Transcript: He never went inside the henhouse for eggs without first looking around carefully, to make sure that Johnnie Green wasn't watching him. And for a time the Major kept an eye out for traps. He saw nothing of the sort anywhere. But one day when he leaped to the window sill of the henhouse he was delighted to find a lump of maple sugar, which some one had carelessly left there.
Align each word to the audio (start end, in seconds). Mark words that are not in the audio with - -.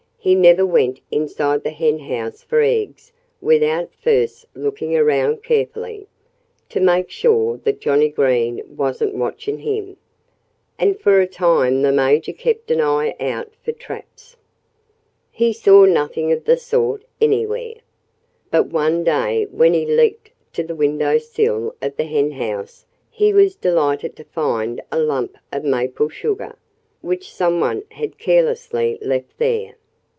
He 0.23 0.35
never 0.35 0.63
went 0.63 0.99
inside 1.09 1.63
the 1.63 1.71
henhouse 1.71 2.43
for 2.43 2.61
eggs 2.61 3.11
without 3.41 3.89
first 3.95 4.45
looking 4.53 4.95
around 4.95 5.41
carefully, 5.41 6.05
to 6.69 6.79
make 6.79 7.09
sure 7.09 7.57
that 7.63 7.81
Johnnie 7.81 8.09
Green 8.09 8.61
wasn't 8.77 9.15
watching 9.15 9.57
him. 9.61 9.97
And 10.77 10.99
for 10.99 11.19
a 11.21 11.25
time 11.25 11.81
the 11.81 11.91
Major 11.91 12.33
kept 12.33 12.69
an 12.69 12.81
eye 12.81 13.15
out 13.19 13.51
for 13.65 13.71
traps. 13.71 14.37
He 15.31 15.51
saw 15.51 15.85
nothing 15.85 16.31
of 16.31 16.43
the 16.43 16.55
sort 16.55 17.03
anywhere. 17.19 17.73
But 18.51 18.67
one 18.67 19.03
day 19.03 19.47
when 19.49 19.73
he 19.73 19.87
leaped 19.87 20.29
to 20.53 20.61
the 20.61 20.75
window 20.75 21.17
sill 21.17 21.73
of 21.81 21.95
the 21.97 22.03
henhouse 22.05 22.85
he 23.09 23.33
was 23.33 23.55
delighted 23.55 24.15
to 24.17 24.23
find 24.25 24.83
a 24.91 24.99
lump 24.99 25.35
of 25.51 25.63
maple 25.63 26.09
sugar, 26.09 26.57
which 27.01 27.33
some 27.33 27.59
one 27.59 27.81
had 27.89 28.19
carelessly 28.19 28.99
left 29.01 29.39
there. 29.39 29.77